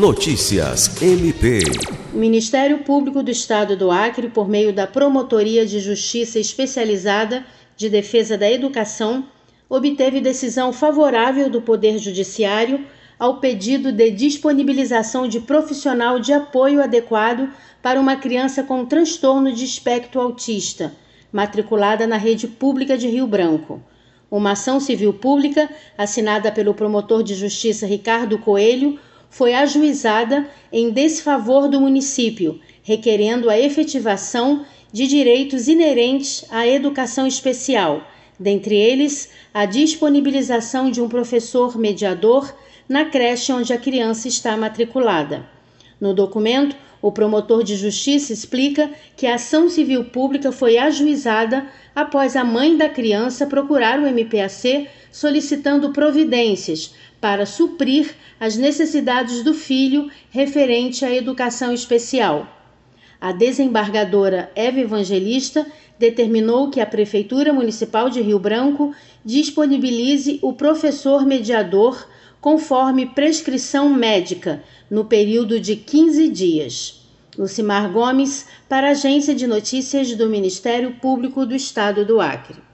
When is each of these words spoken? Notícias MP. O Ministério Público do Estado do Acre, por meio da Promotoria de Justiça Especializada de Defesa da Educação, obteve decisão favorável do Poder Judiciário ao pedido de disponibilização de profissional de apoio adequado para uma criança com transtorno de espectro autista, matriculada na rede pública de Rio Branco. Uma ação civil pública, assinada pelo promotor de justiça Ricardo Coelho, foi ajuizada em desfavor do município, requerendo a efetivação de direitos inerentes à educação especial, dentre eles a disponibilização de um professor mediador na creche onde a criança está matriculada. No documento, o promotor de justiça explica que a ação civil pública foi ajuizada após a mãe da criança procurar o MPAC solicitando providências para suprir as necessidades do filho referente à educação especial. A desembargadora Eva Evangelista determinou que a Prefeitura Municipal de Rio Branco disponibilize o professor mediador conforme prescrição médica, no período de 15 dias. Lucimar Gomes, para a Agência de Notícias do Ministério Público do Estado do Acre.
Notícias 0.00 1.02
MP. 1.02 1.60
O 2.14 2.16
Ministério 2.16 2.78
Público 2.78 3.22
do 3.22 3.30
Estado 3.30 3.76
do 3.76 3.90
Acre, 3.90 4.30
por 4.30 4.48
meio 4.48 4.72
da 4.72 4.86
Promotoria 4.86 5.66
de 5.66 5.78
Justiça 5.78 6.38
Especializada 6.38 7.44
de 7.76 7.90
Defesa 7.90 8.38
da 8.38 8.50
Educação, 8.50 9.26
obteve 9.68 10.22
decisão 10.22 10.72
favorável 10.72 11.50
do 11.50 11.60
Poder 11.60 11.98
Judiciário 11.98 12.86
ao 13.18 13.40
pedido 13.40 13.92
de 13.92 14.10
disponibilização 14.10 15.28
de 15.28 15.38
profissional 15.38 16.18
de 16.18 16.32
apoio 16.32 16.82
adequado 16.82 17.50
para 17.82 18.00
uma 18.00 18.16
criança 18.16 18.62
com 18.62 18.86
transtorno 18.86 19.52
de 19.52 19.66
espectro 19.66 20.18
autista, 20.18 20.94
matriculada 21.30 22.06
na 22.06 22.16
rede 22.16 22.48
pública 22.48 22.96
de 22.96 23.06
Rio 23.06 23.26
Branco. 23.26 23.82
Uma 24.30 24.52
ação 24.52 24.80
civil 24.80 25.12
pública, 25.12 25.68
assinada 25.98 26.50
pelo 26.50 26.72
promotor 26.72 27.22
de 27.22 27.34
justiça 27.34 27.86
Ricardo 27.86 28.38
Coelho, 28.38 28.98
foi 29.30 29.54
ajuizada 29.54 30.46
em 30.72 30.90
desfavor 30.90 31.68
do 31.68 31.80
município, 31.80 32.60
requerendo 32.82 33.48
a 33.48 33.58
efetivação 33.58 34.66
de 34.92 35.06
direitos 35.06 35.68
inerentes 35.68 36.44
à 36.50 36.66
educação 36.66 37.26
especial, 37.26 38.04
dentre 38.38 38.74
eles 38.74 39.30
a 39.54 39.64
disponibilização 39.64 40.90
de 40.90 41.00
um 41.00 41.08
professor 41.08 41.78
mediador 41.78 42.52
na 42.88 43.04
creche 43.04 43.52
onde 43.52 43.72
a 43.72 43.78
criança 43.78 44.26
está 44.26 44.56
matriculada. 44.56 45.48
No 46.00 46.14
documento, 46.14 46.74
o 47.02 47.12
promotor 47.12 47.62
de 47.62 47.76
justiça 47.76 48.32
explica 48.32 48.90
que 49.16 49.26
a 49.26 49.34
ação 49.34 49.68
civil 49.68 50.04
pública 50.04 50.50
foi 50.50 50.78
ajuizada 50.78 51.66
após 51.94 52.36
a 52.36 52.44
mãe 52.44 52.76
da 52.76 52.88
criança 52.88 53.46
procurar 53.46 53.98
o 53.98 54.06
MPAC 54.06 54.88
solicitando 55.12 55.92
providências 55.92 56.94
para 57.20 57.44
suprir 57.44 58.14
as 58.38 58.56
necessidades 58.56 59.42
do 59.42 59.52
filho 59.52 60.10
referente 60.30 61.04
à 61.04 61.14
educação 61.14 61.72
especial. 61.72 62.48
A 63.20 63.32
desembargadora 63.32 64.50
Eva 64.54 64.80
Evangelista 64.80 65.66
determinou 65.98 66.70
que 66.70 66.80
a 66.80 66.86
Prefeitura 66.86 67.52
Municipal 67.52 68.08
de 68.08 68.22
Rio 68.22 68.38
Branco 68.38 68.94
disponibilize 69.22 70.38
o 70.40 70.54
professor 70.54 71.26
mediador 71.26 72.06
conforme 72.40 73.06
prescrição 73.06 73.88
médica, 73.90 74.62
no 74.90 75.04
período 75.04 75.60
de 75.60 75.76
15 75.76 76.28
dias. 76.28 77.00
Lucimar 77.38 77.92
Gomes, 77.92 78.46
para 78.68 78.88
a 78.88 78.90
Agência 78.90 79.34
de 79.34 79.46
Notícias 79.46 80.14
do 80.14 80.28
Ministério 80.28 80.94
Público 80.94 81.46
do 81.46 81.54
Estado 81.54 82.04
do 82.04 82.20
Acre. 82.20 82.69